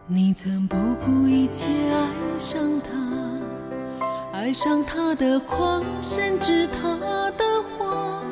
[0.10, 2.92] 你曾不顾一切爱上他，
[4.32, 6.98] 爱上他的狂，甚至他
[7.32, 8.24] 的谎。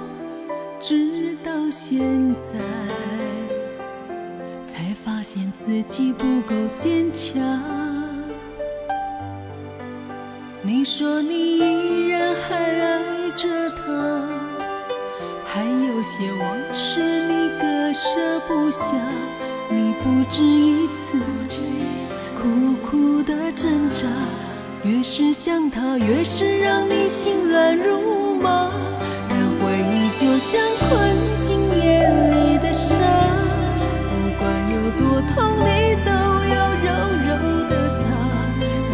[0.80, 2.60] 直到现在，
[5.38, 7.36] 现自己不够坚强。
[10.62, 14.30] 你说你依然还爱着他，
[15.44, 18.96] 还有些往事你割舍不下。
[19.70, 21.20] 你不止一次
[22.38, 24.08] 苦苦的挣扎，
[24.84, 28.72] 越是想他，越是让你心乱如麻。
[29.30, 31.15] 让回忆就像困
[35.34, 36.88] 痛，你都要柔
[37.26, 37.30] 柔
[37.70, 38.04] 的擦。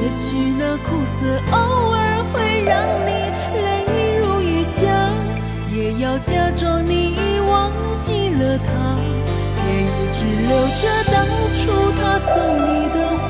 [0.02, 0.20] 也许
[0.58, 1.18] 那苦涩
[1.52, 1.58] 偶
[1.92, 2.00] 尔
[2.32, 2.72] 会让
[3.06, 3.10] 你
[3.64, 3.68] 泪
[4.20, 4.80] 如雨下，
[5.70, 8.70] 也要假装你已忘记了他，
[9.68, 10.52] 也一直留
[10.82, 11.16] 着当
[11.58, 11.60] 初
[12.00, 12.32] 他送
[12.66, 13.30] 你的花，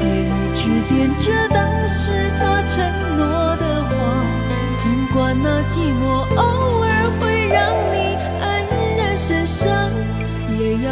[0.00, 1.94] 也一直惦着当时
[2.38, 2.74] 他承
[3.16, 3.22] 诺
[3.56, 3.90] 的话。
[4.82, 4.84] 尽
[5.14, 6.02] 管那寂寞
[6.36, 6.42] 偶
[6.82, 6.93] 尔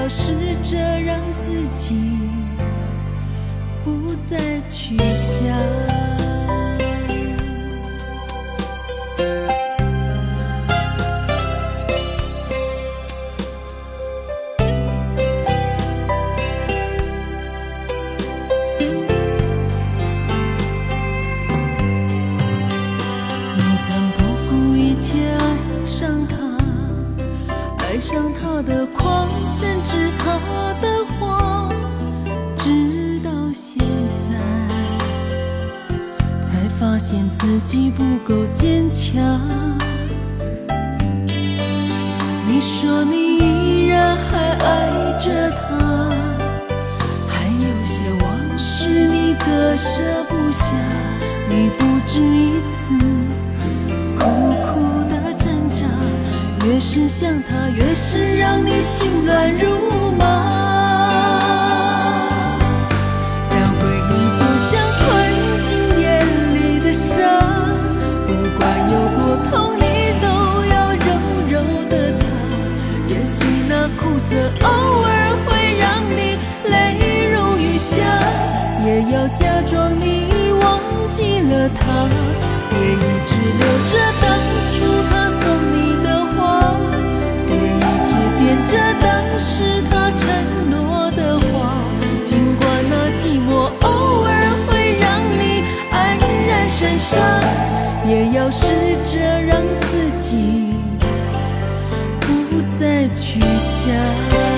[0.02, 0.34] 要试
[0.64, 2.18] 着让自己
[3.84, 5.91] 不再去想。
[37.42, 39.20] 自己不够坚强。
[42.46, 46.08] 你说你依然还爱着他，
[47.26, 50.76] 还有些往事你割舍不下，
[51.50, 52.94] 你不止一次
[54.16, 54.24] 苦
[54.62, 55.84] 苦的挣扎，
[56.64, 60.71] 越是想他，越是让你心乱如麻。
[79.34, 80.80] 假装你已忘
[81.10, 81.80] 记了他，
[82.70, 84.24] 别一直留着当
[84.72, 84.74] 初
[85.10, 86.40] 他送你的花，
[87.46, 88.70] 别一直惦着
[89.00, 90.20] 当时他承
[90.70, 91.50] 诺的话。
[92.24, 93.86] 尽管那寂寞偶
[94.24, 94.30] 尔
[94.66, 94.70] 会
[95.00, 95.04] 让
[95.38, 95.42] 你
[95.90, 95.94] 黯
[96.48, 97.10] 然神伤，
[98.06, 98.66] 也要试
[99.04, 100.74] 着让自己
[102.20, 102.26] 不
[102.78, 104.51] 再去想。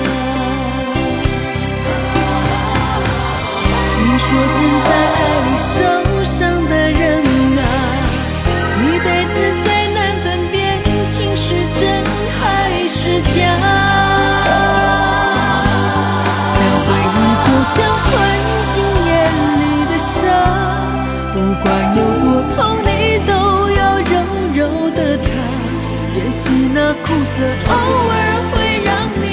[27.05, 27.37] 苦涩
[27.69, 27.73] 偶
[28.09, 28.13] 尔
[28.49, 28.89] 会让
[29.21, 29.23] 你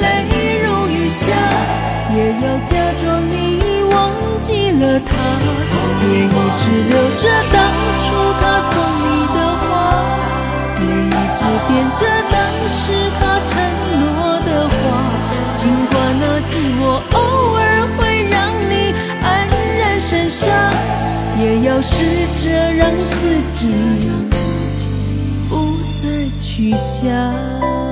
[0.00, 0.02] 泪
[0.64, 1.22] 如雨下，
[2.12, 3.94] 也要假装你已忘
[4.42, 5.08] 记了他，
[6.00, 6.28] 别一
[6.58, 7.56] 直留着当
[8.02, 8.06] 初
[8.40, 8.74] 他送
[9.06, 9.70] 你的花，
[10.74, 11.08] 别一
[11.38, 12.02] 直惦着
[12.32, 12.34] 当
[12.66, 12.82] 时
[13.20, 13.52] 他承
[14.00, 14.02] 诺
[14.40, 14.74] 的话。
[15.54, 16.50] 尽管那寂
[16.80, 17.16] 寞偶
[17.54, 17.60] 尔
[17.96, 18.34] 会让
[18.68, 18.72] 你
[19.22, 19.24] 黯
[19.78, 20.50] 然神伤，
[21.38, 21.94] 也要试
[22.42, 23.68] 着让自己
[26.70, 27.89] 雨下。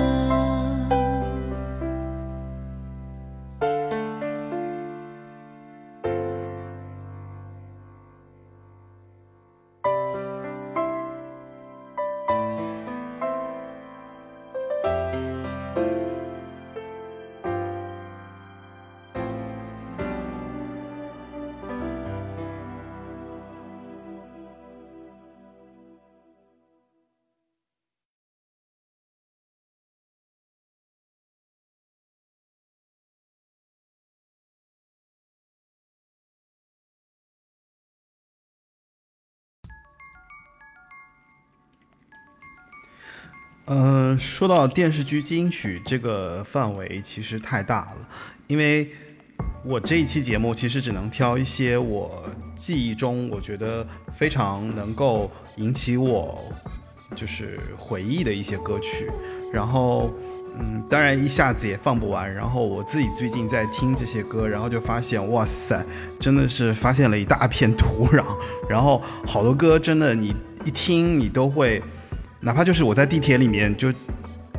[43.69, 48.09] 呃，说到电视剧金曲这个范围其实太大了，
[48.47, 48.91] 因为
[49.63, 52.25] 我这一期节目其实只能挑一些我
[52.57, 56.51] 记忆中我觉得非常能够引起我
[57.15, 59.11] 就是回忆的一些歌曲，
[59.53, 60.11] 然后
[60.59, 65.85] 嗯，当然一下子也放不完，然后我自己最近在听这些歌，然后就发现哇塞，
[66.19, 68.25] 真的是发现了一大片土壤，
[68.67, 71.83] 然后好多歌真的你一听你都会。
[72.41, 73.93] 哪怕就是我在地铁里面就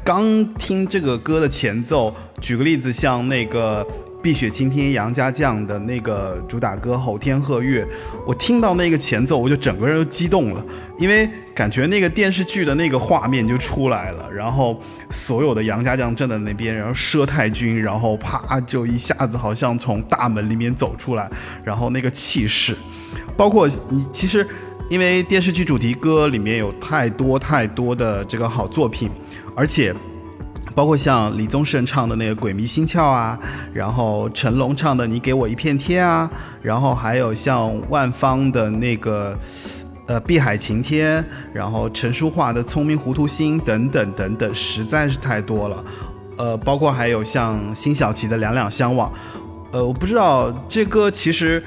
[0.03, 3.85] 刚听这个歌的前奏，举个例子，像那个
[4.21, 7.85] 碧血青天杨家将》的那个主打歌《吼天鹤月》，
[8.27, 10.65] 我听到那个前奏，我就整个人都激动了，
[10.97, 21.29] 因为感觉那个电视剧的那个画面就出来了，然后所有的杨家将站在那边，然后佘太君，然后啪就一下子好像从大门里面走出来，
[21.63, 22.75] 然后那个气势，
[23.37, 24.45] 包括你其实。
[24.89, 29.11] 因为电视剧主题歌里面有太多太多的这个好作品，
[29.55, 29.93] 而且
[30.73, 33.39] 包括像李宗盛唱的那个《鬼迷心窍》啊，
[33.71, 36.29] 然后成龙唱的《你给我一片天》啊，
[36.63, 39.37] 然后还有像万芳的那个
[40.07, 41.21] 呃《碧海晴天》，
[41.53, 45.83] 然后陈淑桦的《聪明糊涂心》等等等等，实在是太多了。
[46.35, 49.07] 呃，包括还有像辛晓琪的《两两相望》，
[49.71, 51.63] 呃，我不知道这歌其实。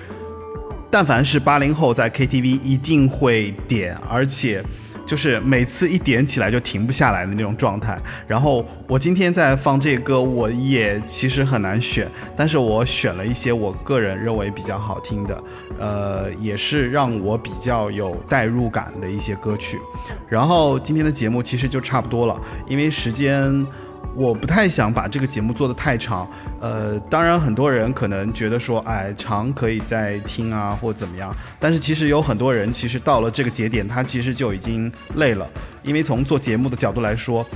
[0.93, 4.62] 但凡是八零后在 KTV 一定会点，而且
[5.07, 7.97] 就是每次一点起来就停不下来的那种状态。
[8.26, 15.45] 然后我今天在放这歌，我也其实很难选，但是我选了一些我个人认为比较好听的，
[15.80, 19.78] 呃，也是让我比较有代入感的一些歌曲。
[20.28, 22.38] 然后今天的节目其实就差不多了，
[22.68, 23.66] 因为时间。
[24.14, 26.28] 我不太想把这个节目做得太长，
[26.60, 31.34] 呃，当然很多人可能觉得说，哎，长可以再听啊，或怎么样。
[31.58, 35.48] 但是其实有很多人，其实到了这个节点，他其实就已经累了，
[35.82, 37.46] 因为从做节目的角度来说。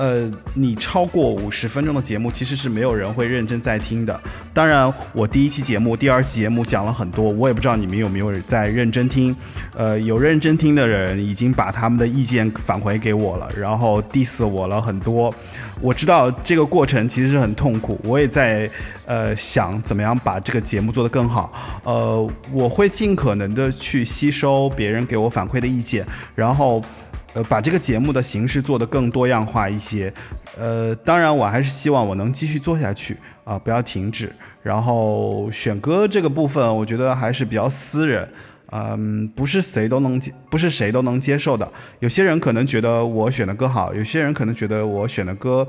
[0.00, 4.18] 呃，你超过五十分钟的节目，其实是没有人会认真在听的。
[4.54, 9.36] 当然，我第一期节目、第二期节目讲了很多，我也不知道你们有没有在认真听。
[9.76, 15.34] 呃，有认真听的人已经把他们的意见返回给我了，然后 diss 我了很多。
[15.82, 18.70] 我知道这个过程其实是很痛苦，我也在
[19.04, 21.52] 呃想怎么样把这个节目做得更好。
[21.84, 26.82] 呃，我会尽可能的去吸收别人给我反馈的意见，然后。
[27.32, 30.12] 呃，把这个节目的形式做得更多样化一些，
[30.56, 34.32] 呃，当然我还是希望我能继续做下去啊，不要停止。
[34.62, 38.28] 然后选歌这个部分，我觉得还是比较私人，
[38.72, 41.72] 嗯，不是谁都能接，不是谁都能接受的。
[42.00, 45.66] 有些人可能觉得我选的歌好，有些人可能觉得我选的歌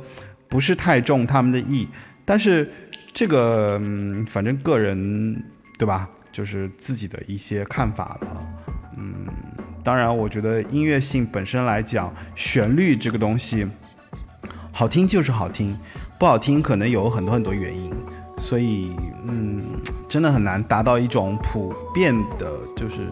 [0.50, 1.88] 不是太中他们的意，
[2.26, 2.68] 但是
[3.14, 5.44] 这个，嗯，反正个人
[5.78, 8.42] 对吧，就是自己的一些看法了，
[8.98, 9.28] 嗯。
[9.84, 13.68] 当然，我觉得音乐性本身来讲，旋律这个东西，
[14.72, 15.76] 好听就是好听，
[16.20, 17.92] 不好听可能有很多很多原因，
[18.38, 18.96] 所以，
[19.28, 19.64] 嗯，
[20.08, 23.08] 真的很难达到一种普遍的，就是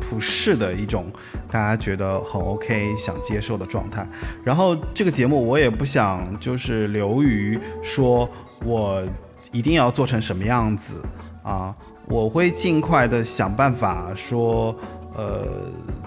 [0.00, 1.06] 普世的一种
[1.50, 4.06] 大家觉得很 OK、想接受的状态。
[4.44, 8.28] 然后这个节目我也不想就是流于说
[8.64, 9.02] 我
[9.50, 11.02] 一定要做成什么样子
[11.42, 11.74] 啊，
[12.06, 14.76] 我会尽快的想办法说。
[15.16, 15.48] 呃，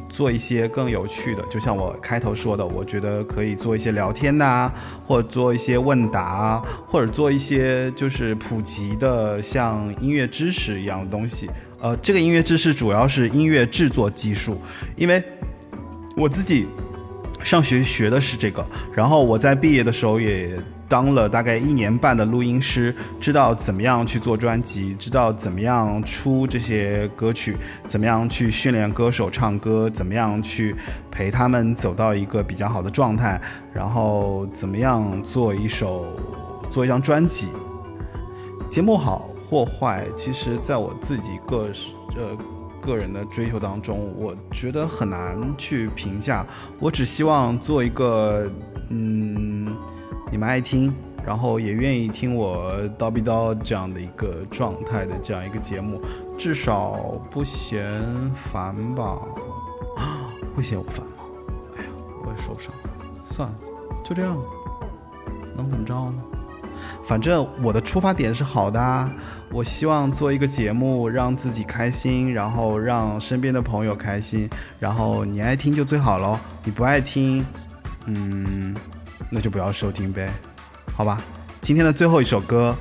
[0.08, 4.72] 做一些更有趣的，就像我开头说的，我觉得可以做一些聊天呐，
[5.08, 11.50] 或者做一些问答，或者做一些就是普及的，像音乐知识一样的东西。
[11.82, 14.62] 呃，这个音乐知识主要是音乐制作技术，
[14.96, 15.24] 因为
[16.16, 16.68] 我自己
[17.42, 20.52] 上学学的是这个，然后我在毕业的时候也。
[20.90, 27.56] 当了大概一年半的录音师，知道怎么样去做专辑，知道怎么样出这些歌曲，
[27.88, 30.76] 怎么样去训练歌手唱歌，怎么样去
[31.12, 33.40] 陪他们走到一个比较好的状态，
[33.72, 36.08] 然后怎么样做一首
[36.72, 37.50] 做一张专辑。
[38.68, 41.70] 节目好或坏，其实在我自己个
[42.16, 42.36] 呃
[42.82, 46.44] 个人的追求当中，我觉得很难去评价。
[46.80, 48.52] 我只希望做一个
[48.90, 49.68] 嗯。
[50.32, 50.94] 你们爱听，
[51.26, 56.00] 然后也愿意听我叨逼叨这样的一个状态的这样一个节目，
[56.38, 57.84] 至少不嫌
[58.52, 59.18] 烦吧？
[60.56, 61.14] 会嫌我烦吗？
[61.78, 61.90] 哎呀，
[62.24, 62.72] 我也说不上。
[63.26, 63.56] 算了，
[64.04, 64.44] 就这样吧，
[65.56, 66.22] 能怎么着呢？
[67.04, 69.12] 反正我的出发点是好的啊，
[69.52, 74.48] 我希望做一个节目，让自己开心，然后让身边的朋友开心，
[74.80, 77.44] 然后你爱听就最好喽，你不爱听，
[78.06, 78.76] 嗯。
[79.32, 80.30] 那就不要收听呗，
[80.94, 81.22] 好吧。
[81.62, 82.76] 今天的最后一首歌，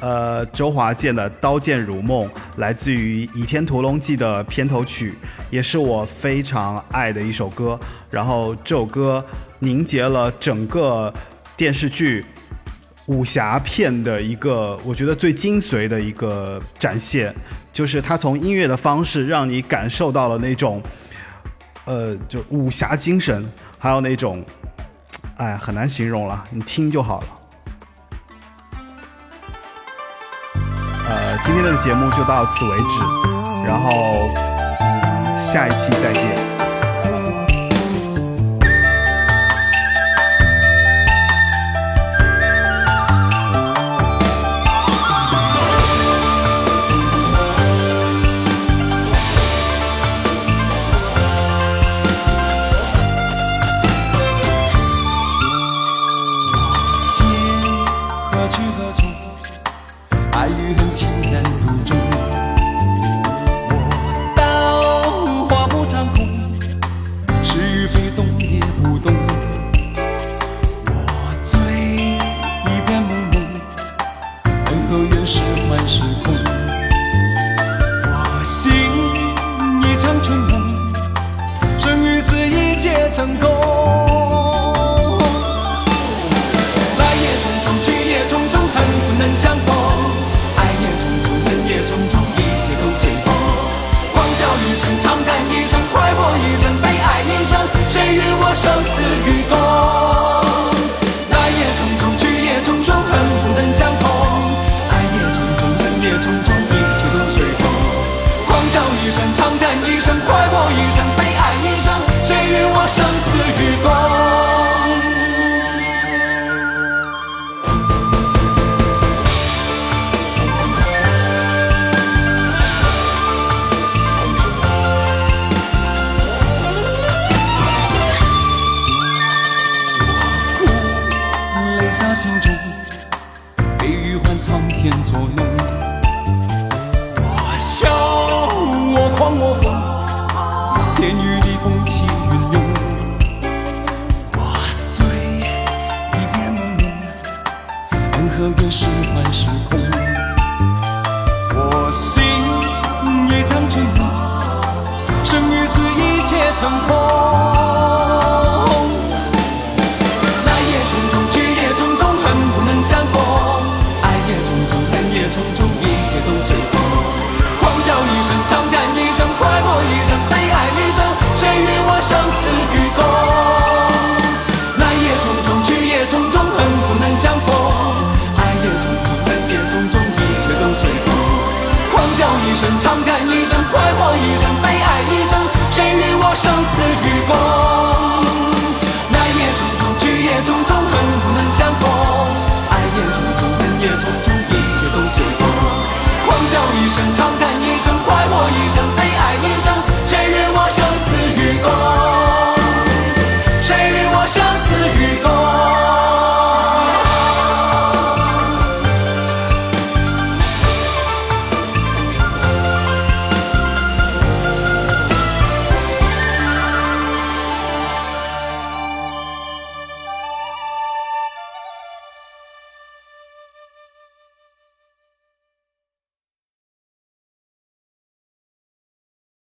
[0.00, 5.14] 呃，周华健的《刀剑如梦》来自于《倚天屠龙记》的片头曲，
[5.50, 7.78] 也是我非常爱的一首歌。
[8.10, 9.24] 然后这首歌
[9.60, 11.12] 凝结了整个
[11.56, 12.26] 电视剧
[13.06, 17.32] 武侠片的一个，我觉得最精髓的一个展现，
[17.72, 20.82] 就是它从音乐的方式让你感受到了那种，
[21.84, 23.48] 呃，就武侠精神，
[23.78, 24.44] 还有那种。
[25.42, 27.26] 哎，很难形容了，你听就好了。
[30.54, 33.00] 呃，今天的节目就到此为止，
[33.66, 33.90] 然后
[35.52, 36.51] 下一期再见。